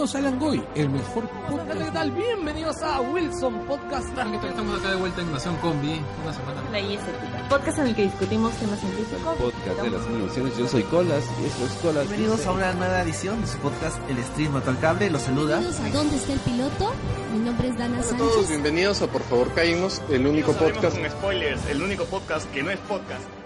[0.00, 1.78] Bienvenidos a Langoy, el mejor podcast.
[1.78, 2.10] ¿Qué tal?
[2.12, 4.08] Bienvenidos a Wilson Podcast.
[4.08, 6.00] Estamos acá de vuelta en Nación Combi.
[6.22, 7.48] Una semana La.
[7.50, 9.36] Podcast en el que discutimos temas científicos.
[9.36, 10.56] podcast de las innovaciones.
[10.56, 12.08] Yo soy Colas y eso es Colas.
[12.08, 15.10] Bienvenidos a una nueva edición de su podcast El Stream Mato al Cable.
[15.10, 15.58] Los saluda.
[15.58, 16.92] Bienvenidos a ¿Dónde está el piloto?
[17.34, 18.26] Mi nombre es Dana Hola a Sánchez.
[18.26, 22.62] todos, bienvenidos a Por favor Caímos, el único podcast con spoilers, el único podcast que
[22.62, 23.39] no es podcast.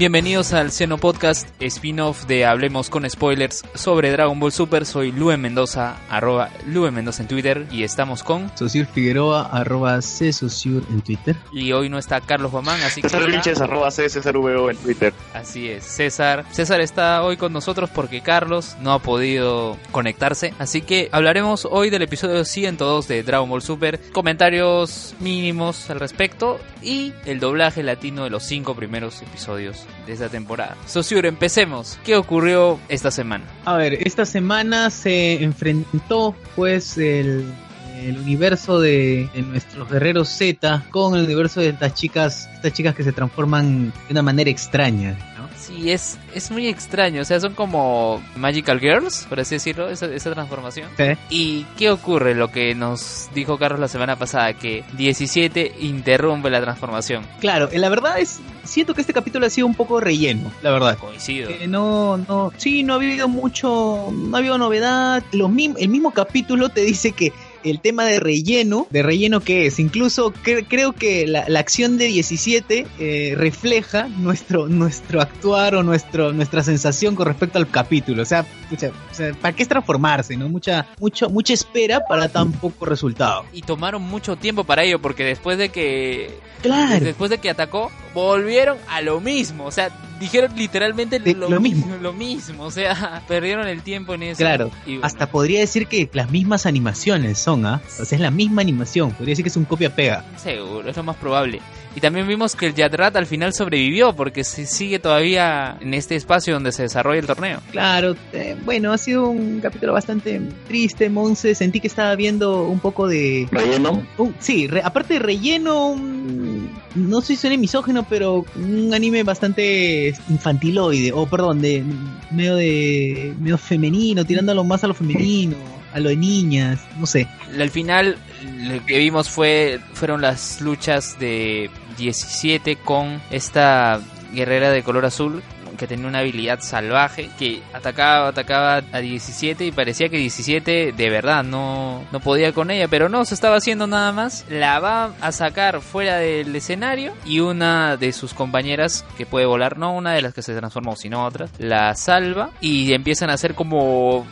[0.00, 4.86] Bienvenidos al Seno Podcast, spin-off de Hablemos con Spoilers sobre Dragon Ball Super.
[4.86, 8.50] Soy Lue Mendoza, arroba Lue Mendoza en Twitter y estamos con...
[8.56, 11.36] Sociur Figueroa, arroba Csociur en Twitter.
[11.52, 13.10] Y hoy no está Carlos Guamán, así que...
[13.10, 15.12] César Vilches, arroba C, César VO en Twitter.
[15.34, 16.46] Así es, César.
[16.50, 20.54] César está hoy con nosotros porque Carlos no ha podido conectarse.
[20.58, 24.00] Así que hablaremos hoy del episodio 102 de Dragon Ball Super.
[24.12, 30.28] Comentarios mínimos al respecto y el doblaje latino de los cinco primeros episodios de esta
[30.28, 30.76] temporada.
[30.86, 31.98] Sociur, empecemos.
[32.04, 33.44] ¿Qué ocurrió esta semana?
[33.64, 37.52] A ver, esta semana se enfrentó pues el,
[38.00, 43.04] universo de, de nuestros guerreros Z con el universo de estas chicas, estas chicas que
[43.04, 45.18] se transforman de una manera extraña.
[45.60, 47.20] Sí, es, es muy extraño.
[47.20, 50.88] O sea, son como Magical Girls, por así decirlo, esa, esa transformación.
[50.96, 51.04] Sí.
[51.28, 52.34] ¿Y qué ocurre?
[52.34, 57.26] Lo que nos dijo Carlos la semana pasada, que 17 interrumpe la transformación.
[57.40, 60.70] Claro, eh, la verdad es, siento que este capítulo ha sido un poco relleno, la
[60.70, 60.98] verdad.
[60.98, 61.50] Coincido.
[61.50, 65.22] Eh, no, no, sí, no ha habido mucho, no ha habido novedad.
[65.32, 67.32] Lo el mismo capítulo te dice que
[67.64, 71.98] el tema de relleno, de relleno que es, incluso cre- creo que la, la acción
[71.98, 78.22] de 17 eh, refleja nuestro, nuestro actuar o nuestro, nuestra sensación con respecto al capítulo.
[78.22, 80.36] O sea, pucha, o sea, ¿para qué es transformarse?
[80.36, 80.48] ¿no?
[80.48, 83.44] Mucha, mucho, mucha espera para tan poco resultado.
[83.52, 86.30] Y tomaron mucho tiempo para ello, porque después de que
[86.62, 87.04] Claro.
[87.04, 89.64] después de que atacó, volvieron a lo mismo.
[89.64, 89.88] O sea,
[90.20, 91.96] dijeron literalmente De- lo, lo mismo.
[92.00, 92.62] Lo mismo.
[92.64, 94.38] O sea, perdieron el tiempo en eso.
[94.38, 97.80] Claro, Y bueno, hasta podría decir que las mismas animaciones son, ¿ah?
[98.00, 99.10] O sea, es la misma animación.
[99.12, 100.24] Podría decir que es un copia-pega.
[100.36, 101.60] Seguro, es lo más probable.
[101.96, 106.14] Y también vimos que el Yadrat al final sobrevivió, porque se sigue todavía en este
[106.14, 107.58] espacio donde se desarrolla el torneo.
[107.72, 111.54] Claro, eh, bueno, ha sido un capítulo bastante triste, Monse.
[111.56, 113.48] Sentí que estaba viendo un poco de.
[113.50, 114.02] Relleno.
[114.18, 119.24] un- sí, re- aparte de relleno, un- no sé si suena misógeno, pero un anime
[119.24, 121.82] bastante infantiloide, o perdón, de
[122.30, 125.56] medio de medio femenino, tirándolo más a lo femenino,
[125.92, 127.28] a lo de niñas, no sé.
[127.58, 134.00] Al final, lo que vimos fue fueron las luchas de 17 con esta
[134.32, 135.42] guerrera de color azul
[135.80, 141.10] que tenía una habilidad salvaje que atacaba, atacaba a 17 y parecía que 17 de
[141.10, 144.44] verdad no, no podía con ella, pero no, se estaba haciendo nada más.
[144.50, 149.78] La va a sacar fuera del escenario y una de sus compañeras que puede volar,
[149.78, 153.54] no una de las que se transformó, sino otra, la salva y empiezan a hacer
[153.54, 154.26] como...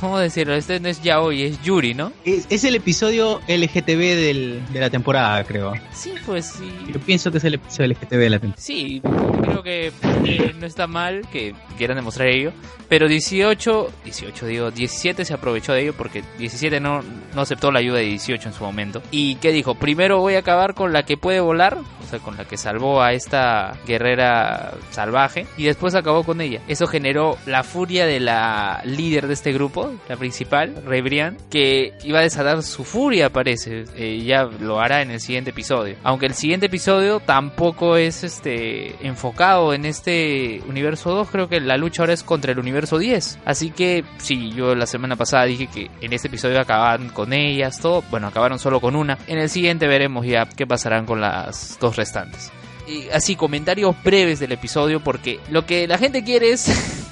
[0.00, 0.54] ¿Cómo decirlo?
[0.54, 2.12] Este no es Yaoi, es Yuri, ¿no?
[2.24, 5.72] Es, es el episodio LGTB del, de la temporada, creo.
[5.92, 6.70] Sí, pues sí.
[6.92, 8.62] Yo pienso que es el episodio LGTB de la temporada.
[8.62, 9.02] Sí,
[9.42, 9.92] creo que
[10.24, 12.52] eh, no está mal que quieran demostrar ello.
[12.88, 17.02] Pero 18, 18 digo, 17 se aprovechó de ello porque 17 no,
[17.34, 19.02] no aceptó la ayuda de 18 en su momento.
[19.10, 19.74] ¿Y qué dijo?
[19.74, 23.02] Primero voy a acabar con la que puede volar, o sea, con la que salvó
[23.02, 25.46] a esta guerrera salvaje.
[25.56, 26.60] Y después acabó con ella.
[26.68, 29.63] Eso generó la furia de la líder de este grupo,
[30.08, 33.84] la principal, Rebrian, que iba a desatar su furia, parece.
[33.96, 35.96] Eh, ya lo hará en el siguiente episodio.
[36.02, 41.76] Aunque el siguiente episodio tampoco es este enfocado en este universo 2, creo que la
[41.76, 43.38] lucha ahora es contra el universo 10.
[43.44, 47.80] Así que sí, yo la semana pasada dije que en este episodio acababan con ellas,
[47.80, 48.02] todo.
[48.10, 49.18] Bueno, acabaron solo con una.
[49.26, 52.52] En el siguiente veremos ya qué pasarán con las dos restantes.
[52.86, 56.68] Y así, comentarios breves del episodio, porque lo que la gente quiere es,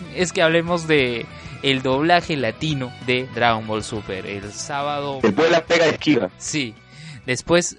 [0.17, 1.27] es que hablemos de
[1.63, 4.27] el doblaje latino de Dragon Ball Super.
[4.27, 6.31] El sábado El vuela, pega y esquiva.
[6.39, 6.75] Sí.
[7.27, 7.77] Después,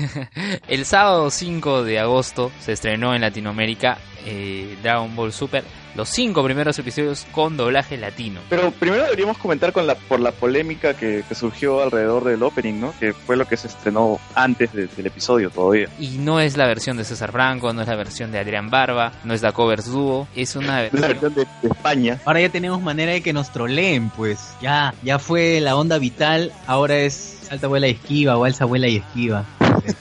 [0.68, 5.62] el sábado 5 de agosto se estrenó en Latinoamérica eh, Dragon Ball Super,
[5.94, 8.40] los cinco primeros episodios con doblaje latino.
[8.50, 12.80] Pero primero deberíamos comentar con la, por la polémica que, que surgió alrededor del opening,
[12.80, 12.94] ¿no?
[12.98, 15.88] Que fue lo que se estrenó antes de- del episodio todavía.
[15.98, 19.12] Y no es la versión de César Franco, no es la versión de Adrián Barba,
[19.24, 21.34] no es la covers dúo, es una Es la versión...
[21.34, 22.20] versión de, de España.
[22.24, 24.54] Ahora ya tenemos manera de que nos troleen, pues.
[24.60, 28.88] Ya, ya fue la onda vital, ahora es salta, vuela y esquiva, o alza, vuela
[28.88, 29.44] y esquiva.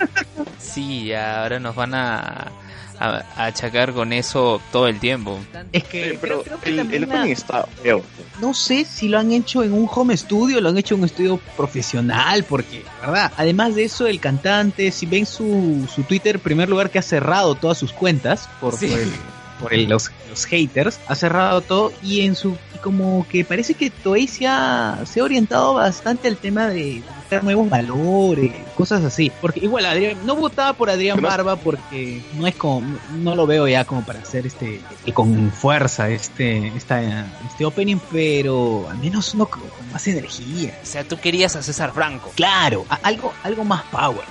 [0.59, 2.51] Sí, ahora nos van a,
[3.03, 5.39] a- a achacar con eso todo el tiempo.
[5.71, 8.01] Es que Sí, pero creo- creo que el, el está feo.
[8.39, 11.05] no sé si lo han hecho en un home studio, lo han hecho en un
[11.07, 16.69] estudio profesional, porque, verdad, además de eso, el cantante, si ven su, su Twitter, primer
[16.69, 18.87] lugar que ha cerrado todas sus cuentas por, Sí.
[18.87, 19.11] por el-
[19.59, 23.73] por el- los, los haters, ha cerrado todo y en su, y como que parece
[23.73, 29.03] que Toei se ha, se ha orientado bastante al tema de buscar nuevos valores, cosas
[29.03, 32.81] así, porque igual Adrián, no votaba por Adrián Barba porque no es como,
[33.19, 34.81] no lo veo ya como para hacer este,
[35.13, 37.01] con fuerza este, esta,
[37.47, 39.61] este opening, pero al menos uno con
[39.91, 40.77] más energía.
[40.81, 42.31] O sea, tú querías a César Franco.
[42.35, 44.25] Claro, a- algo, algo más power.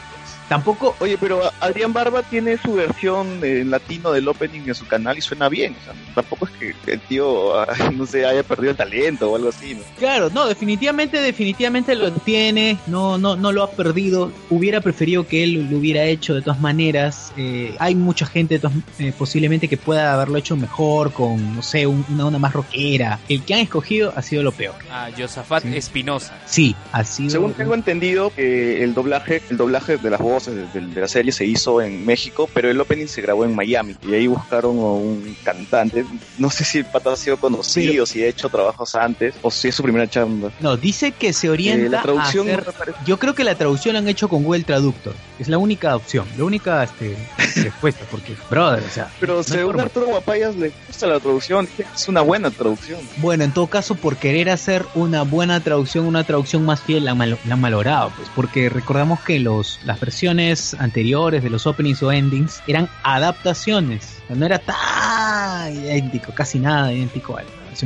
[0.52, 5.16] Tampoco, Oye, pero Adrián Barba tiene su versión en latino del opening en su canal
[5.16, 5.74] y suena bien.
[5.80, 6.52] O sea, tampoco es
[6.84, 9.74] que el tío, ah, no sé, haya perdido el talento o algo así.
[9.74, 9.80] ¿no?
[9.98, 14.30] claro, no, definitivamente, definitivamente lo tiene, no, no, no lo ha perdido.
[14.50, 17.32] Hubiera preferido que él lo hubiera hecho de todas maneras.
[17.36, 21.86] Eh, hay mucha gente todas- eh, posiblemente que pueda haberlo hecho mejor con, no sé,
[21.86, 23.18] un- una onda más rockera.
[23.28, 24.74] El que han escogido ha sido lo peor.
[24.90, 25.76] A Josafat Sí.
[25.76, 26.38] Espinosa.
[26.46, 27.30] Sí, ha sido.
[27.30, 31.08] Según tengo entendido, que el doblaje, el doblaje de las voces de, de- de la
[31.08, 34.78] serie se hizo en México, pero el opening se grabó en Miami y ahí buscaron
[34.78, 36.04] a un cantante.
[36.38, 39.50] No sé si el pata ha sido conocido, Pero- si ha hecho trabajos antes o
[39.50, 40.50] si es su primera chamba.
[40.60, 43.92] No, dice que se orienta Eh, la traducción a hacer Yo creo que la traducción
[43.94, 45.14] la han hecho con Google Traductor.
[45.38, 47.16] Es la única opción, la única este,
[47.56, 49.10] respuesta, porque, brother, o sea.
[49.20, 49.80] Pero no según.
[49.80, 53.00] Arturo Guapayas le gusta la traducción, es una buena traducción.
[53.18, 57.12] Bueno, en todo caso, por querer hacer una buena traducción, una traducción más fiel, la
[57.12, 60.21] han, mal- la pues, porque recordamos que los, las versiones
[60.78, 67.36] anteriores de los openings o endings eran adaptaciones, no era tan idéntico, casi nada idéntico
[67.36, 67.42] a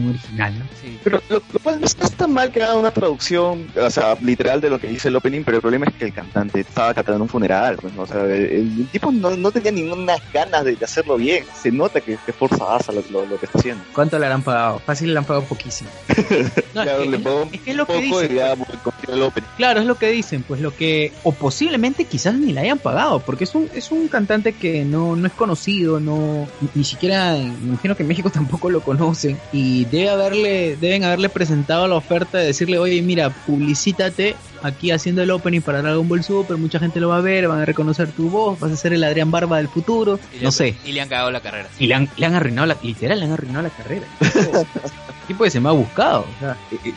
[0.08, 0.64] original, ¿no?
[0.80, 0.98] Sí.
[1.04, 4.60] Pero lo, lo cual no está tan mal que haga una traducción, o sea, literal
[4.60, 7.16] de lo que dice el opening, pero el problema es que el cantante estaba cantando
[7.16, 8.02] en un funeral, pues, ¿no?
[8.02, 8.32] o sea, el,
[8.78, 12.32] el tipo no, no tenía ninguna ganas de, de hacerlo bien, se nota que, que
[12.32, 13.84] forzadaza lo, lo, lo que está haciendo.
[13.94, 14.78] ¿Cuánto le han pagado?
[14.80, 15.90] Fácil le han pagado poquísimo.
[16.74, 18.32] No, Claro, es, le que, pagó es que es lo que dicen.
[18.32, 19.48] y ya boicoteó el opening.
[19.56, 23.20] Claro, es lo que dicen, pues lo que, o posiblemente quizás ni la hayan pagado,
[23.20, 27.32] porque es un, es un cantante que no, no es conocido, no, ni- ni siquiera,
[27.32, 31.94] me imagino que en México tampoco lo conocen, y debe haberle, deben haberle presentado la
[31.96, 36.78] oferta de decirle, oye, mira, publicítate aquí haciendo el opening para Dragon Ball Super, mucha
[36.78, 39.30] gente lo va a ver, van a reconocer tu voz, vas a ser el Adrián
[39.30, 41.68] Barba del futuro, Y le- no sé, Y le han cagado la carrera.
[41.78, 44.06] y le han, le han arruinado la, literal, le han arruinado la carrera.
[45.26, 46.56] Tipo que se me ha buscado, o sea,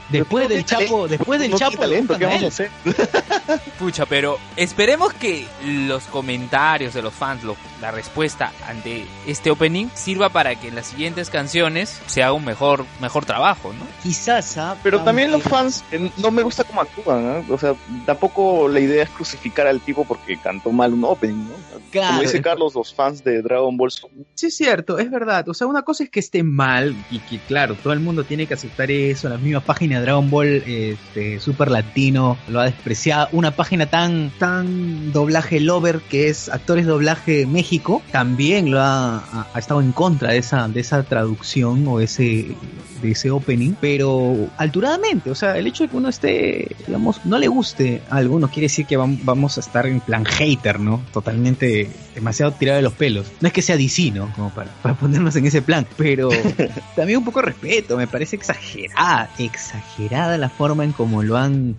[0.09, 2.69] después Pero del Chapo, después del Chapo, le talento, ¿qué vamos a hacer?
[3.79, 9.87] Pucha, pero esperemos que los comentarios de los fans, lo- la respuesta ante este opening
[9.93, 13.85] sirva para que en las siguientes canciones se haga un mejor, mejor trabajo, ¿no?
[14.03, 14.75] Quizás, ¿ah?
[14.83, 17.53] Pero también los fans eh, no me gusta cómo actúan, ¿no?
[17.53, 17.73] o sea,
[18.05, 21.55] tampoco la idea es crucificar al tipo porque cantó mal un opening, ¿no?
[21.91, 25.47] Claro, Como dice Carlos, los fans de Dragon Ball son Sí, es cierto, es verdad.
[25.49, 28.47] O sea, una cosa es que esté mal y que, claro, todo el mundo tiene
[28.47, 29.29] que aceptar eso.
[29.29, 33.29] La misma página de Dragon Ball este, Super Latino lo ha despreciado.
[33.31, 39.81] Una página tan, tan doblaje lover que es Actores Doblaje México también lo ha, estado
[39.81, 42.55] en contra de esa, de esa traducción o ese,
[43.01, 45.31] de ese opening, pero alturadamente.
[45.31, 48.63] O sea, el hecho de que uno esté, digamos, no le guste algo no quiere
[48.65, 51.01] decir que vam- vamos a estar en plan hater, ¿no?
[51.11, 53.27] Totalmente demasiado tirado de los pelos.
[53.39, 54.31] No es que sea DC, ¿no?
[54.35, 56.29] Como para, para ponernos en ese plan, pero
[56.95, 57.97] también un poco de respeto.
[57.97, 61.75] Me parece exagerada, exagerada la forma en cómo lo han,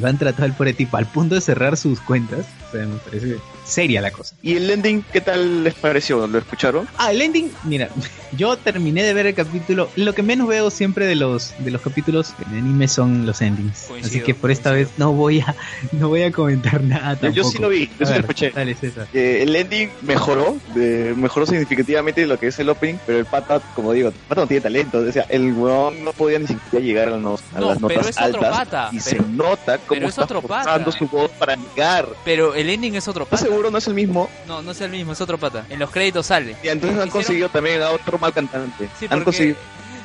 [0.00, 2.46] lo han tratado al pobre tipo, al punto de cerrar sus cuentas.
[2.72, 4.34] Sea, me parece seria la cosa.
[4.42, 6.26] ¿Y el ending qué tal les pareció?
[6.26, 6.88] ¿Lo escucharon?
[6.98, 7.88] Ah, el ending, mira,
[8.36, 9.88] yo terminé de ver el capítulo.
[9.96, 13.84] Lo que menos veo siempre de los de los capítulos de anime son los endings.
[13.88, 14.90] Coincido, Así que por esta coincido.
[14.90, 15.54] vez no voy a
[15.92, 17.32] no voy a comentar nada Yo- tampoco.
[17.36, 18.50] Yo sí lo vi, A yo sí lo escuché.
[18.50, 19.06] Dale, César.
[19.12, 23.60] Eh, el ending mejoró, de- mejoró significativamente lo que es el opening, pero el pata,
[23.74, 24.98] como digo, el pata no tiene talento.
[24.98, 27.88] O sea, el weón no podía ni siquiera llegar a, los- a No, las pero
[28.00, 28.58] notas es otro altas.
[28.58, 32.08] pata, y pero- se nota cómo pero es está otro forzando su voz para llegar.
[32.24, 33.50] Pero el ending es otro ¿Estás pata.
[33.50, 34.28] seguro no es el mismo?
[34.46, 35.66] No, no es el mismo, es otro pata.
[35.70, 36.56] En los créditos sale.
[36.62, 38.88] Y entonces han conseguido también a otro mal cantante.
[38.98, 39.56] Sí, han porque, conseguido.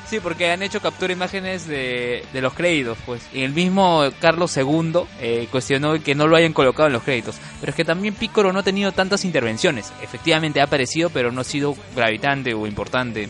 [0.09, 3.21] sí, porque han hecho captura imágenes de, de los créditos, pues.
[3.33, 7.35] Y el mismo Carlos II eh, cuestionó que no lo hayan colocado en los créditos.
[7.59, 9.91] Pero es que también Piccolo no ha tenido tantas intervenciones.
[10.01, 13.29] Efectivamente ha aparecido, pero no ha sido gravitante o importante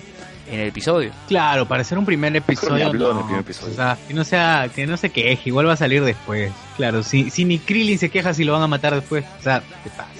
[0.49, 1.11] en el episodio.
[1.27, 3.73] Claro, para hacer un primer episodio, habló en no, el primer episodio.
[3.73, 6.51] O sea, que no sea, que no se queje, igual va a salir después.
[6.75, 9.25] Claro, si, si ni Krillin se queja si lo van a matar después.
[9.39, 10.16] O sea, ¿qué pasa?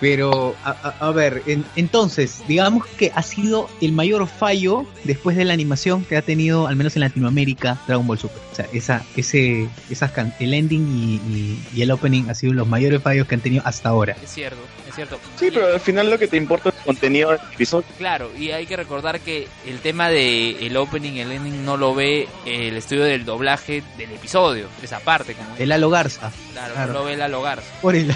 [0.00, 5.36] Pero, a, a- a ver, en- entonces, digamos que ha sido el mayor fallo después
[5.36, 8.38] de la animación que ha tenido, al menos en Latinoamérica, Dragon Ball Super.
[8.52, 12.52] O sea, esa, ese, esas can- el ending y, y- y el opening han sido
[12.52, 14.16] los mayores fallos que han tenido hasta ahora.
[14.22, 15.18] Es cierto, es cierto.
[15.38, 17.86] Sí, pero al final lo que te importa es el contenido del episodio.
[17.98, 21.94] Claro, y hay que recordar que el tema de el opening, el ending no lo
[21.94, 26.30] ve el estudio del doblaje del episodio, esa parte, como El Halo Garza.
[26.52, 26.92] claro, claro.
[26.92, 27.62] no lo ve el hogar.
[27.82, 28.14] Por el,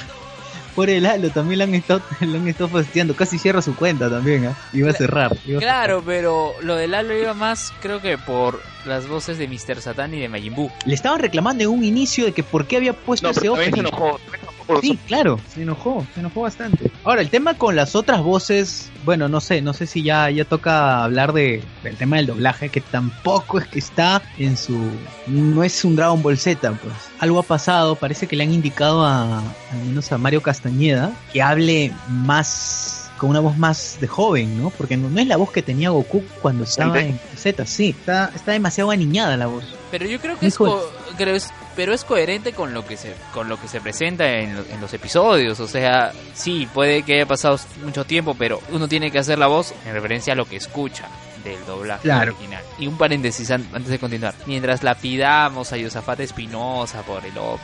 [0.79, 3.17] por el Halo también lo han estado, lo han estado fastidiando.
[3.17, 4.55] Casi cierra su cuenta también, ¿ah?
[4.73, 5.37] Iba a cerrar.
[5.45, 9.49] iba a Claro, pero lo del Halo iba más, creo que por las voces de
[9.49, 9.81] Mr.
[9.81, 10.71] Satan y de Majin Buu.
[10.85, 13.57] Le estaban reclamando en un inicio de que por qué había puesto No, ese pero
[13.57, 13.81] se opening.
[13.81, 14.21] enojó.
[14.31, 14.48] se enojó por
[14.81, 16.91] Sí, claro, se enojó, se enojó bastante.
[17.05, 20.45] Ahora, el tema con las otras voces, bueno, no sé, no sé si ya, ya
[20.45, 24.79] toca hablar de, del tema del doblaje, que tampoco es que está en su...
[25.27, 26.95] no es un Dragon Ball Z, pues.
[27.19, 31.41] Algo ha pasado, parece que le han indicado a, al menos a Mario Castañeda, que
[31.43, 34.71] hable más con una voz más de joven, ¿no?
[34.71, 38.31] Porque no, no es la voz que tenía Goku cuando estaba en Z, sí, está,
[38.33, 39.65] está demasiado aniñada la voz.
[39.91, 43.15] Pero yo creo que es, co- creo es- pero es coherente con lo que se
[43.35, 47.17] con lo que se presenta en, lo- en los episodios, o sea, sí, puede que
[47.17, 50.47] haya pasado mucho tiempo, pero uno tiene que hacer la voz en referencia a lo
[50.47, 51.05] que escucha
[51.45, 52.33] del doblaje Claro.
[52.33, 52.63] original.
[52.79, 54.35] Y un paréntesis an- antes de continuar.
[54.47, 57.59] Mientras la pidamos a Yosafat Espinosa por el todo,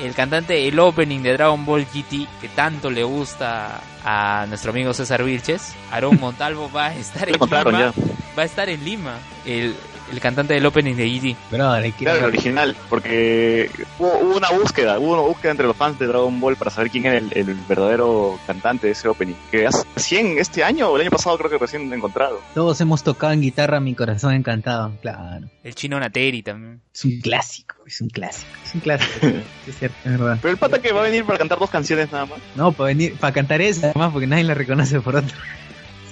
[0.00, 4.92] el cantante el opening de Dragon Ball GT que tanto le gusta a nuestro amigo
[4.94, 7.70] César Vilches, Aaron Montalvo va a estar en Lima.
[7.70, 7.92] ya.
[8.36, 9.76] Va a estar en Lima, el,
[10.10, 11.36] el cantante del opening de que...
[11.50, 16.06] Claro, el original, porque hubo, hubo una búsqueda, hubo una búsqueda entre los fans de
[16.06, 19.34] Dragon Ball para saber quién era el, el verdadero cantante de ese opening.
[19.50, 22.40] Que hace recién, este año o el año pasado creo que recién lo he encontrado.
[22.54, 25.48] Todos hemos tocado en guitarra Mi Corazón Encantado, claro.
[25.62, 26.80] El chino Nateri también.
[26.94, 29.26] Es un clásico, es un clásico, es un clásico.
[29.66, 30.38] es cierto, es verdad.
[30.42, 32.38] Pero el pata que va a venir para cantar dos canciones nada más.
[32.54, 35.36] No, para venir, para cantar esa, además, porque nadie la reconoce por otro.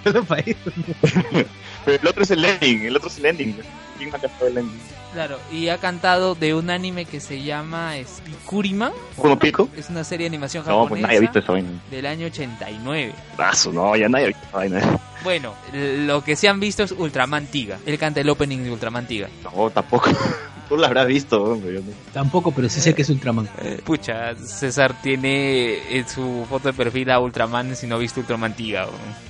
[0.04, 0.70] Solo para eso.
[1.84, 3.56] Pero el otro es el ending, el otro es el ending.
[3.98, 4.80] ¿Quién ha cantado el ending?
[5.12, 8.92] Claro, y ha cantado de un anime que se llama es, Kurima.
[9.16, 9.68] ¿Uno pico?
[9.76, 11.68] Es una serie de animación No, pues japonesa nadie ha visto esa vaina.
[11.90, 13.12] del año 89.
[13.36, 15.00] Brazo, no, ya nadie ha visto esa vaina.
[15.24, 17.78] Bueno, lo que se han visto es Ultraman Tiga.
[17.86, 19.28] Él canta el opening de Ultraman Tiga.
[19.42, 20.10] No, tampoco.
[20.68, 21.74] Tú lo habrás visto, hombre.
[21.74, 21.86] yo no.
[22.12, 23.48] Tampoco, pero sí sé que es Ultraman.
[23.84, 28.54] Pucha, César tiene en su foto de perfil a Ultraman si no ha visto Ultraman
[28.54, 28.84] Tiga.
[28.84, 29.29] weón.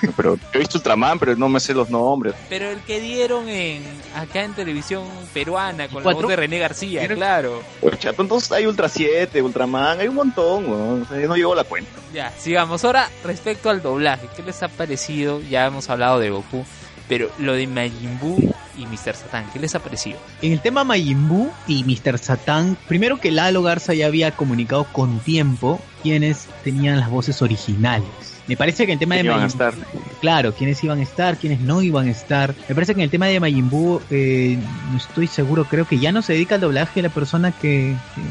[0.16, 2.34] Pero he visto Ultraman, pero no me sé los nombres.
[2.48, 3.82] Pero el que dieron en
[4.14, 7.62] acá en televisión peruana con la voz de René García, claro.
[7.82, 11.02] Oye, chato, entonces hay Ultra 7, Ultraman, hay un montón, weón.
[11.02, 11.90] O sea, yo no llevo la cuenta.
[12.12, 12.84] Ya, sigamos.
[12.84, 15.40] Ahora, respecto al doblaje, ¿qué les ha parecido?
[15.42, 16.64] Ya hemos hablado de Goku,
[17.08, 19.14] pero lo de Majin Buu y Mr.
[19.14, 20.18] Satan, ¿qué les ha parecido?
[20.42, 22.18] En el tema Majin Buu y Mr.
[22.18, 28.08] Satan, primero que Lalo Garza ya había comunicado con tiempo quienes tenían las voces originales.
[28.46, 29.74] Me parece que en el tema de ¿Quién iban a Majin estar?
[30.20, 32.54] Claro, quiénes iban a estar, quiénes no iban a estar.
[32.68, 34.58] Me parece que en el tema de Majin Buu, eh,
[34.90, 38.22] no estoy seguro, creo que ya no se dedica al doblaje la persona que, que,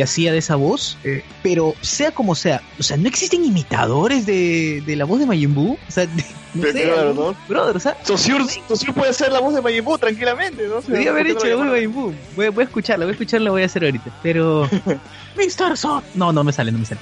[0.00, 0.96] que hacía de esa voz.
[1.04, 5.26] eh, pero sea como sea, o sea, no existen imitadores de, de la voz de
[5.26, 5.74] Majin Buu.
[5.74, 6.06] O sea,
[6.54, 7.36] no sé, Claro, ¿no?
[7.48, 10.80] brother, o sea, Sosur, Sosur puede ser la voz de Majin Buu tranquilamente, ¿no?
[10.80, 11.70] Podría haber ¿por qué hecho la voz de?
[11.72, 12.14] Majin Buu.
[12.34, 14.10] Voy, voy a escucharla, voy a escucharla, voy a hacer ahorita.
[14.22, 14.66] Pero.
[15.36, 15.76] Mr.
[15.76, 16.02] Son.
[16.14, 17.00] No, no me sale, no me sale.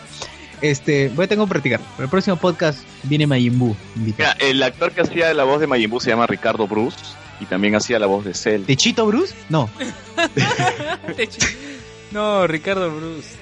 [0.61, 1.78] Este, voy a tengo que practicar.
[1.81, 3.76] Para el próximo podcast viene Majin Buu.
[3.95, 6.99] Mira, el actor que hacía la voz de Majin Buu se llama Ricardo Bruce
[7.40, 8.64] y también hacía la voz de Cell.
[8.67, 9.33] ¿De Chito Bruce?
[9.49, 9.71] No.
[12.11, 13.37] no, Ricardo Bruce.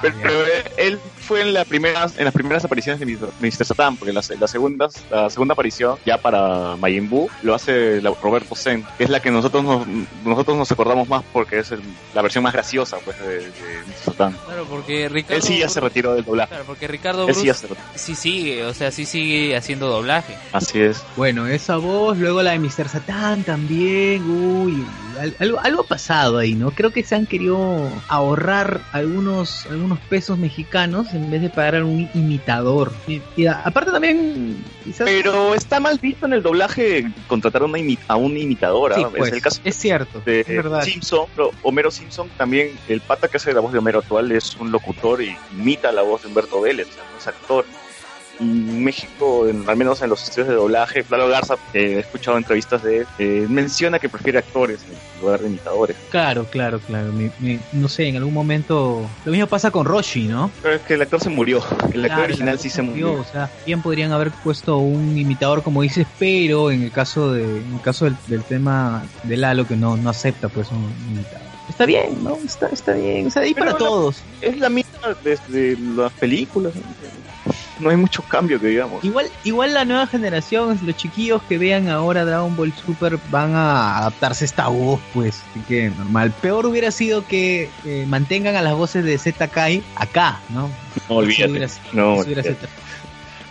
[0.00, 0.44] Pero, pero
[0.76, 3.64] él fue en, la primera, en las primeras apariciones de Mr.
[3.66, 8.12] Satan, porque la, la, segunda, la segunda aparición, ya para Majin Buu, lo hace la-
[8.22, 9.86] Roberto Sen, que es la que nosotros nos,
[10.24, 11.82] nosotros nos acordamos más porque es el-
[12.14, 13.50] la versión más graciosa pues, de, de
[13.86, 14.04] Mr.
[14.04, 14.36] Satan.
[14.46, 16.48] Claro, porque Ricardo Él sí ya se retiró del doblaje.
[16.48, 17.88] Claro, porque Ricardo Él sí ya Bruce se retiró.
[17.94, 20.34] sí sigue, o sea, sí sigue haciendo doblaje.
[20.52, 21.02] Así es.
[21.16, 22.88] Bueno, esa voz, luego la de Mr.
[22.88, 24.22] Satan también.
[24.30, 24.84] Uy,
[25.20, 26.70] al- algo, algo ha pasado ahí, ¿no?
[26.70, 31.84] Creo que se han querido ahorrar algunos, algunos pesos mexicanos en vez de pagar a
[31.84, 32.92] un imitador.
[33.06, 35.06] Y, y a- aparte también, quizás.
[35.06, 38.94] Pero está mal visto en el doblaje contratar a, una imi- a un imitador.
[38.94, 40.82] Sí, pues, es el caso es cierto, de es verdad.
[40.82, 41.26] Simpson,
[41.62, 45.22] Homero Simpson también, el pata que hace la voz de Homero actual es un locutor
[45.22, 47.64] y imita la voz de Humberto Vélez, o sea, no es actor.
[48.40, 52.36] Y México, en- al menos en los estudios de doblaje, Flalo Garza, que he escuchado
[52.38, 55.96] entrevistas de él, eh, menciona que prefiere actores en lugar de imitadores.
[56.10, 57.12] Claro, claro, claro.
[57.12, 59.04] Me- me- no sé, en algún momento.
[59.24, 60.50] Lo mismo pasa con Roshi, ¿no?
[60.62, 63.12] Pero es que el actor se murió, el actor original actor sí se murió.
[63.14, 67.42] O sea, bien podrían haber puesto un imitador, como dices, pero en el caso de,
[67.42, 71.48] en el caso del, del tema de Lalo que no, no acepta pues un imitador.
[71.68, 72.36] Está bien, ¿no?
[72.44, 73.26] Está, está bien.
[73.26, 74.16] O sea, Pero para la- todos.
[74.40, 76.72] Es la misma desde las películas.
[76.74, 76.82] No
[77.90, 79.04] hay mucho cambio que digamos.
[79.04, 83.98] Igual, igual la nueva generación, los chiquillos que vean ahora Dragon Ball Super van a
[83.98, 86.32] adaptarse a esta voz, pues, así que normal.
[86.40, 90.70] Peor hubiera sido que eh, mantengan a las voces de Z Kai acá, ¿no?
[91.08, 91.42] No olvídate.
[91.44, 92.68] Eso hubiera- no, eso hubiera olvídate.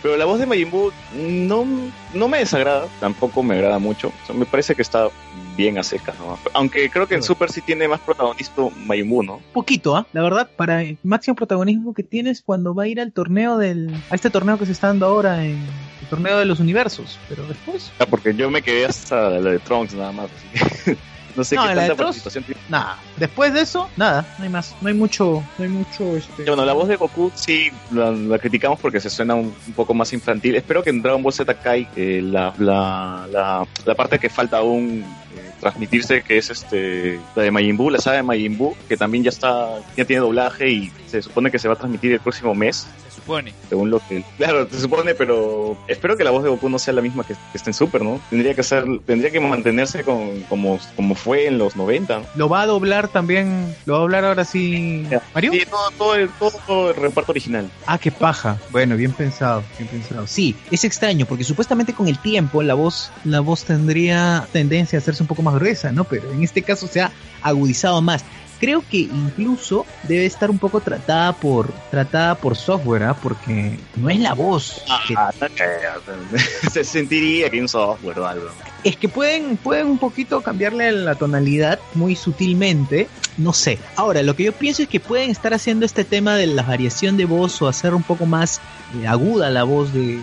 [0.02, 1.66] Pero la voz de Majin Buu no,
[2.14, 4.08] no me desagrada, tampoco me agrada mucho.
[4.08, 5.08] O sea, me parece que está
[5.56, 6.38] bien a secas, ¿no?
[6.54, 9.40] Aunque creo que en Super sí tiene más protagonismo Majin Buu, ¿no?
[9.52, 10.06] poquito, ¿ah?
[10.12, 13.92] La verdad, para el máximo protagonismo que tienes cuando va a ir al torneo del...
[14.10, 15.58] a este torneo que se está dando ahora en
[16.00, 17.90] el torneo de los universos, pero después...
[17.98, 20.30] Ah, porque yo me quedé hasta la de Trunks nada más.
[20.30, 20.96] así que
[21.38, 22.60] no sé No, qué tanta participación tiene.
[22.68, 26.44] Nada, después de eso, nada, no hay más, no hay mucho, no hay mucho, este...
[26.44, 29.94] Bueno, la voz de Goku sí la, la criticamos porque se suena un, un poco
[29.94, 30.56] más infantil.
[30.56, 34.58] Espero que en Dragon Ball Z Kai eh, la, la, la, la parte que falta
[34.58, 35.04] aún
[35.36, 38.96] eh, transmitirse, que es este la de Majin Buu, la saga de Majin Buu, que
[38.96, 42.20] también ya está ya tiene doblaje y se supone que se va a transmitir el
[42.20, 42.86] próximo mes,
[43.18, 43.52] supone.
[43.68, 46.94] según lo que claro se supone, pero espero que la voz de Goku no sea
[46.94, 48.20] la misma que, que está en Super, ¿no?
[48.30, 52.18] Tendría que ser tendría que mantenerse con, como como fue en los 90.
[52.18, 52.26] ¿no?
[52.34, 55.06] Lo va a doblar también, lo va a doblar ahora sí...
[55.34, 55.52] ¿Mario?
[55.52, 57.70] Sí, todo, todo, el, todo, todo el reparto original.
[57.86, 58.58] Ah, qué paja.
[58.70, 60.26] Bueno, bien pensado, bien pensado.
[60.26, 65.00] Sí, es extraño porque supuestamente con el tiempo la voz, la voz tendría tendencia a
[65.00, 66.04] hacerse un poco más gruesa, ¿no?
[66.04, 67.10] Pero en este caso se ha
[67.42, 68.24] agudizado más.
[68.60, 73.14] Creo que incluso debe estar un poco tratada por tratada por software, ¿ah?
[73.14, 74.82] Porque no es la voz.
[75.06, 75.92] que- Ah, creo.
[76.72, 78.48] se sentiría que un software o algo.
[78.84, 83.78] es que pueden, pueden un poquito cambiarle la tonalidad muy sutilmente, no sé.
[83.96, 87.16] Ahora, lo que yo pienso es que pueden estar haciendo este tema de la variación
[87.16, 88.60] de voz o hacer un poco más
[89.00, 90.18] eh, aguda la voz de,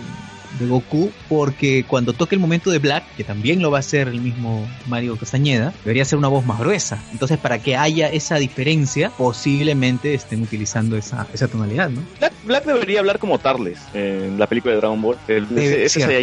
[0.59, 4.07] de Goku, porque cuando toque el momento de Black, que también lo va a hacer
[4.07, 7.01] el mismo Mario Castañeda, debería ser una voz más gruesa.
[7.11, 12.01] Entonces, para que haya esa diferencia, posiblemente estén utilizando esa, esa tonalidad, ¿no?
[12.19, 15.17] Black, Black debería hablar como Tarles en la película de Dragon Ball.
[15.27, 16.13] El- Debe- ese ese cierto.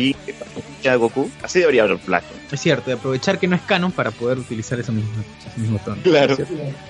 [0.97, 1.31] Goku.
[1.43, 2.25] Así debería hablar Black.
[2.51, 5.11] Es cierto, de aprovechar que no es canon para poder utilizar ese mismo,
[5.49, 6.03] ese mismo tono.
[6.03, 6.37] Claro.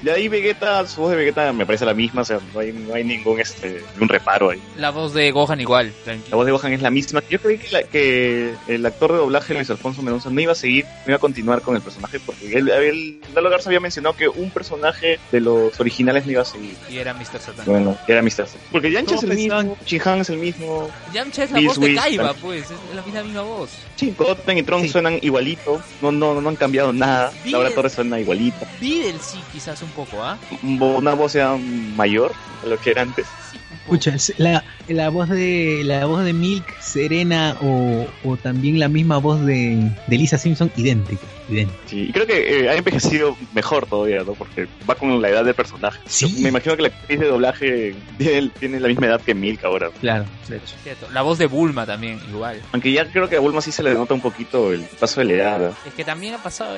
[0.03, 2.73] Y ahí Vegeta, su voz de Vegeta me parece la misma, o sea, no hay,
[2.73, 4.61] no hay ningún este ningún reparo ahí.
[4.77, 6.37] La voz de Gohan igual, La tranquilo.
[6.37, 7.23] voz de Gohan es la misma.
[7.31, 10.57] Yo creí que, la- que el actor de doblaje, Luis Alfonso Mendoza, no iba a
[10.57, 14.17] seguir, no iba a continuar con el personaje, porque él, él, Lalo Garza había mencionado
[14.17, 16.75] que un personaje de los originales no iba a seguir.
[16.91, 17.39] Y era Mr.
[17.41, 17.65] Satan.
[17.67, 18.47] Bueno, era Mr.
[18.73, 21.81] Porque Yancha es el mismo, pensaban- Chihan es el mismo, Yamcha es la Liz voz
[21.81, 22.63] de Kaiba, pues.
[22.65, 23.71] Es la misma, la misma voz.
[23.97, 24.93] Sí, Goten y Trunks Sí.
[24.93, 27.33] suenan igualito, no, no, no han cambiado nada.
[27.45, 27.53] Bien.
[27.53, 28.67] Laura Torres suena igualita.
[28.81, 30.39] Videl sí, quizás un poco, ¿ah?
[30.63, 31.57] Una voz ya
[31.97, 33.27] mayor de lo que era antes.
[33.51, 33.59] Sí.
[33.85, 38.89] Escucha, es- la, la voz de la voz de Milk, Serena o, o también la
[38.89, 41.67] misma voz de, de Lisa Simpson, idéntica, Sí,
[42.09, 44.33] y creo que eh, ha envejecido mejor todavía, ¿no?
[44.35, 45.99] Porque va con la edad del personaje.
[46.07, 46.37] Sí.
[46.43, 49.91] Me imagino que la actriz de doblaje tiene, tiene la misma edad que Milk ahora.
[50.01, 50.75] Claro, de hecho.
[50.83, 51.09] Cierto.
[51.13, 52.61] La voz de Bulma también, igual.
[52.73, 55.27] Aunque ya creo que a Bulma sí se le nota un poquito el paso de
[55.27, 55.59] la edad.
[55.61, 55.69] ¿no?
[55.87, 56.75] Es que también ha pasado,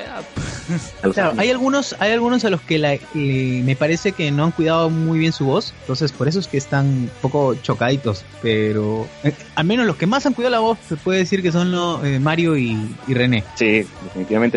[1.03, 4.45] los Claro, hay algunos, hay algunos a los que la- le- me parece que no
[4.45, 8.25] han cuidado muy bien su voz, entonces por eso es que están un poco chocaditos,
[8.43, 11.53] pero eh, al menos los que más han cuidado la voz se puede decir que
[11.53, 13.45] son lo- eh, Mario y, y René.
[13.57, 14.54] Sí, definitivamente.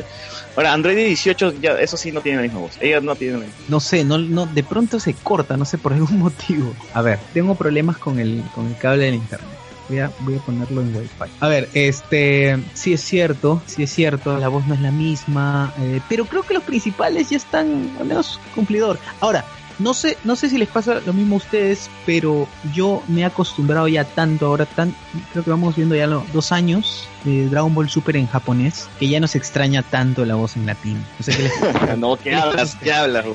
[0.55, 2.77] Ahora, Android 18, ya, eso sí no tiene la misma voz.
[2.81, 5.77] Ella no tiene la misma No sé, no, no, de pronto se corta, no sé
[5.77, 6.73] por algún motivo.
[6.93, 9.47] A ver, tengo problemas con el, con el cable del internet.
[9.89, 11.31] Voy a, voy a ponerlo en wifi.
[11.39, 15.73] A ver, este, sí es cierto, sí es cierto, la voz no es la misma,
[15.79, 18.99] eh, pero creo que los principales ya están al menos cumplidor.
[19.21, 19.45] Ahora,
[19.79, 23.25] no sé, no sé si les pasa lo mismo a ustedes, pero yo me he
[23.25, 24.95] acostumbrado ya tanto ahora, tan,
[25.31, 29.07] creo que vamos viendo ya los dos años de Dragon Ball Super en japonés, que
[29.07, 31.03] ya no se extraña tanto la voz en latín.
[31.19, 31.97] No sé qué les voz.
[31.97, 32.75] No, ¿qué hablas?
[32.75, 33.25] ¿Qué hablas?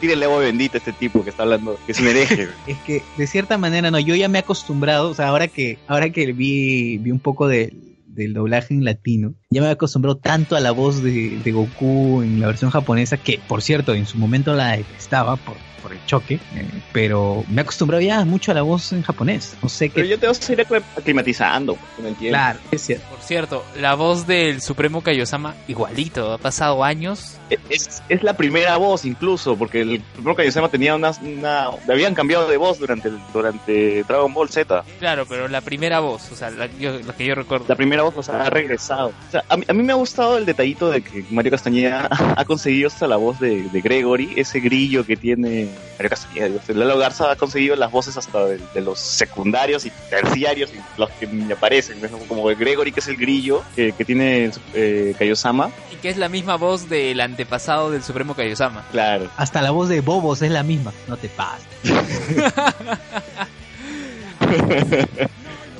[0.00, 2.48] Tírale agua bendita a este tipo que está hablando, que se me deje.
[2.66, 5.78] es que de cierta manera no, yo ya me he acostumbrado, o sea, ahora que,
[5.86, 7.72] ahora que vi, vi un poco de,
[8.12, 12.22] del doblaje en latino, ya me he acostumbrado tanto a la voz de, de Goku
[12.22, 16.04] en la versión japonesa, que por cierto, en su momento la detestaba por, por el
[16.06, 19.56] choque, eh, pero me he acostumbrado ya mucho a la voz en japonés.
[19.62, 20.10] No sé Pero qué.
[20.14, 20.60] ya te vas a ir
[20.96, 22.30] aclimatizando, ¿me entiendes?
[22.38, 23.06] Claro, es cierto.
[23.10, 26.32] Por cierto, la voz del Supremo Kaiosama, igualito.
[26.32, 27.36] Ha pasado años.
[27.68, 31.70] Es, es la primera voz incluso, porque el primero Kaiosama tenía una, una...
[31.86, 34.84] Le habían cambiado de voz durante, el- durante Dragon Ball Z.
[34.98, 37.66] Claro, pero la primera voz, o sea, la, yo- la que yo recuerdo.
[37.68, 39.08] La primera voz, o sea, ha regresado.
[39.28, 42.08] O sea, a, mí, a mí me ha gustado el detallito de que Mario Castañeda
[42.36, 46.46] ha conseguido hasta la voz de, de Gregory, ese grillo que tiene Mario Castañeda.
[46.48, 50.80] digo, Lalo Garza ha conseguido las voces hasta de, de los secundarios y terciarios, y
[51.00, 52.08] los que me aparecen, ¿no?
[52.28, 55.70] como Gregory, que es el grillo que, que tiene eh, Kaiosama.
[55.92, 58.84] Y que es la misma voz del antepasado del Supremo Kaiosama.
[58.90, 59.28] Claro.
[59.36, 60.92] Hasta la voz de Bobos es la misma.
[61.06, 61.66] No te pases.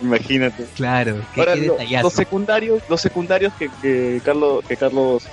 [0.03, 0.65] Imagínate.
[0.77, 5.25] Claro, qué, Ahora, qué lo- los secundarios, los secundarios que, que Carlos, que Carlos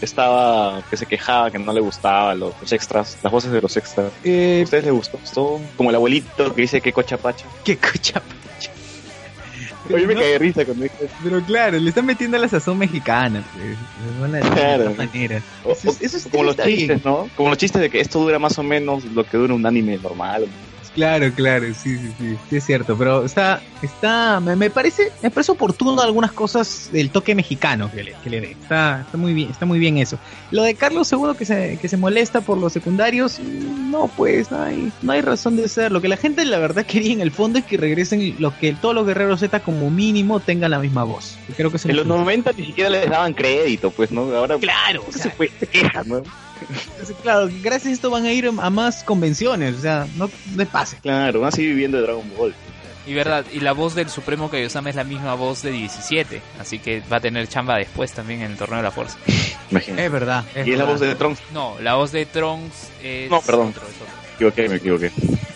[0.00, 3.76] estaba, que se quejaba, que no le gustaba, los, los extras, las voces de los
[3.76, 4.12] extras.
[4.24, 5.18] Eh, ¿A ustedes les gustó?
[5.18, 5.60] ¿Gustó?
[5.76, 7.46] Como el abuelito que dice que cochapacha.
[7.64, 8.22] Qué cocha.
[9.92, 12.78] Oye, me no- caí de risa cuando dije Pero claro, le están metiendo la sazón
[12.78, 13.42] mexicana.
[13.52, 13.76] Pues.
[14.52, 14.84] Claro.
[14.84, 15.42] de esta manera.
[15.64, 16.68] O- Eso es- eso es- como los bien.
[16.68, 17.28] chistes, ¿no?
[17.36, 19.98] Como los chistes de que esto dura más o menos lo que dura un anime
[19.98, 20.46] normal.
[20.94, 25.30] Claro, claro, sí, sí, sí, sí es cierto, pero está, está, me, me parece, me
[25.30, 29.32] parece oportuno algunas cosas del toque mexicano que le, que le dé, está, está muy
[29.32, 30.18] bien, está muy bien eso.
[30.50, 34.62] Lo de Carlos seguro que se, que se molesta por los secundarios, no pues, no
[34.62, 35.92] hay, no hay razón de ser.
[35.92, 38.72] Lo que la gente la verdad quería en el fondo es que regresen, lo que
[38.72, 41.36] todos los guerreros Z como mínimo tengan la misma voz.
[41.56, 44.22] Creo que En los es lo- 90 ni siquiera les daban crédito, pues, ¿no?
[44.34, 46.22] Ahora Claro, o se, fue, se quejan, ¿no?
[47.22, 50.98] Claro, gracias a esto van a ir a más convenciones, o sea, no de pase.
[51.02, 52.54] Claro, van a seguir viviendo de Dragon Ball.
[53.06, 56.78] Y verdad, y la voz del Supremo Kaiosama es la misma voz de 17, así
[56.78, 59.16] que va a tener chamba después también en el Torneo de la Fuerza.
[59.70, 60.04] Imagínate.
[60.06, 60.44] Es verdad.
[60.64, 61.40] y es la voz de Trunks.
[61.52, 63.68] No, la voz de Trunks es No, perdón.
[63.68, 64.06] otro, es otro.
[64.28, 65.10] Me equivoqué, me equivoqué.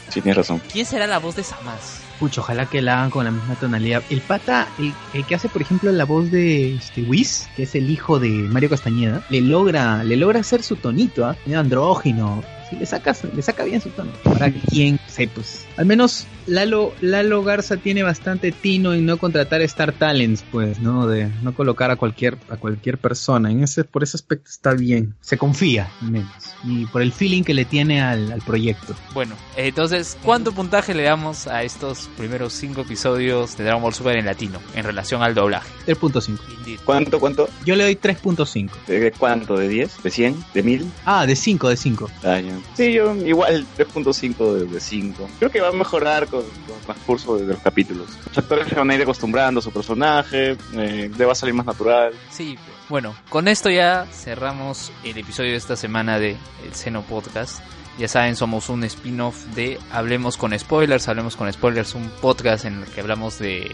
[0.09, 0.61] Sí, tienes razón.
[0.73, 2.01] ¿Quién será la voz de Samas?
[2.19, 4.03] Pucho, ojalá que la hagan con la misma tonalidad.
[4.09, 7.75] El pata, el, el que hace, por ejemplo, la voz de este Whis, que es
[7.75, 11.35] el hijo de Mario Castañeda, le logra, le logra hacer su tonito.
[11.45, 12.43] Medio andrógino.
[12.79, 14.11] Le saca, le saca bien su tono.
[14.23, 15.67] Para quien sé, pues.
[15.77, 21.07] Al menos Lalo, Lalo Garza tiene bastante tino en no contratar Star Talents, pues, ¿no?
[21.07, 23.51] De no colocar a cualquier, a cualquier persona.
[23.51, 25.15] En ese, por ese aspecto está bien.
[25.21, 26.31] Se confía, al menos.
[26.65, 28.95] Y por el feeling que le tiene al, al proyecto.
[29.15, 34.17] Bueno, entonces, ¿cuánto puntaje le damos a estos primeros cinco episodios de Dragon Ball Super
[34.17, 35.69] en latino en relación al doblaje?
[35.87, 36.39] 3.5.
[36.59, 36.81] Indeed.
[36.85, 37.49] ¿Cuánto, cuánto?
[37.65, 38.71] Yo le doy 3.5.
[38.87, 39.57] ¿De cuánto?
[39.57, 40.03] ¿De 10?
[40.03, 40.45] ¿De 100?
[40.53, 40.91] ¿De 1000?
[41.05, 42.11] Ah, de 5, de 5.
[42.23, 42.55] Ah, ya.
[42.75, 45.29] Sí, yo igual 3.5 de, de 5.
[45.39, 48.09] Creo que va a mejorar con, el transcurso de, de los capítulos.
[48.27, 51.55] Los actores se van a ir acostumbrando a su personaje, eh, le va a salir
[51.55, 52.13] más natural.
[52.31, 57.61] Sí, bueno, con esto ya cerramos el episodio de esta semana de El Seno Podcast.
[57.99, 61.07] Ya saben, somos un spin-off de Hablemos con Spoilers.
[61.07, 63.71] Hablemos con Spoilers, un podcast en el que hablamos de,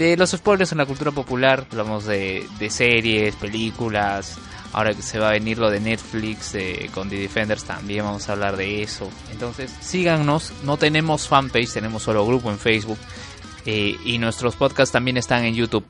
[0.00, 1.66] de los spoilers en la cultura popular.
[1.70, 4.38] Hablamos de, series, películas.
[4.72, 8.28] Ahora que se va a venir lo de Netflix de, con The Defenders, también vamos
[8.28, 9.10] a hablar de eso.
[9.30, 10.52] Entonces, síganos.
[10.64, 12.98] No tenemos fanpage, tenemos solo grupo en Facebook.
[13.66, 15.84] Eh, y nuestros podcasts también están en YouTube.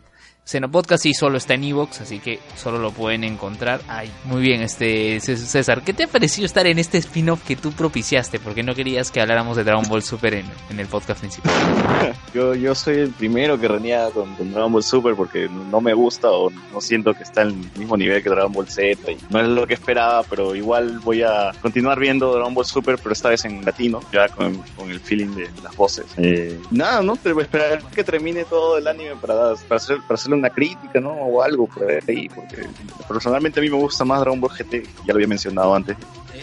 [0.50, 3.82] Xenopodcast sí solo está en Evox, así que solo lo pueden encontrar.
[3.86, 7.70] Ay, muy bien, este César, ¿qué te ha parecido estar en este spin-off que tú
[7.70, 8.40] propiciaste?
[8.40, 11.52] Porque no querías que habláramos de Dragon Ball Super en, en el podcast principal.
[12.34, 15.94] Yo, yo soy el primero que reniega con, con Dragon Ball Super porque no me
[15.94, 19.10] gusta o no siento que está en el mismo nivel que Dragon Ball Z.
[19.10, 22.98] Y no es lo que esperaba, pero igual voy a continuar viendo Dragon Ball Super,
[22.98, 26.06] pero esta vez en latino, ya con, con el feeling de las voces.
[26.16, 27.16] Eh, nada, ¿no?
[27.16, 31.12] Pero esperar que termine todo el anime para, para, hacer, para hacerle una crítica, ¿no?
[31.12, 32.66] O algo por ahí, porque
[33.08, 35.96] personalmente a mí me gusta más Dragon Ball GT, ya lo había mencionado antes.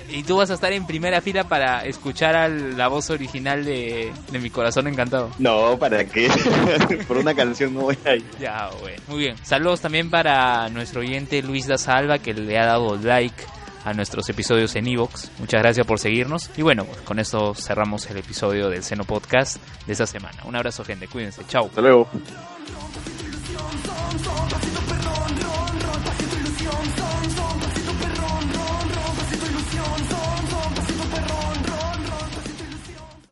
[0.09, 4.11] y tú vas a estar en primera fila para escuchar a la voz original de,
[4.31, 5.31] de Mi Corazón Encantado.
[5.39, 6.29] No, ¿para qué?
[7.07, 8.25] por una canción no voy a ir.
[8.39, 9.01] Ya, bueno.
[9.07, 9.35] Muy bien.
[9.43, 13.43] Saludos también para nuestro oyente Luis da Salva que le ha dado like
[13.87, 15.31] a nuestros episodios en Evox.
[15.39, 16.49] Muchas gracias por seguirnos.
[16.57, 20.43] Y bueno, pues, con esto cerramos el episodio del Seno Podcast de esta semana.
[20.43, 21.07] Un abrazo, gente.
[21.07, 21.43] Cuídense.
[21.47, 21.67] Chao.
[21.67, 22.09] Hasta luego.
[24.15, 24.76] songs, songs,